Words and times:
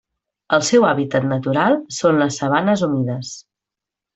El 0.55 0.63
seu 0.69 0.87
hàbitat 0.91 1.27
natural 1.33 1.77
són 1.99 2.19
les 2.25 2.41
sabanes 2.43 2.85
humides. 2.89 3.39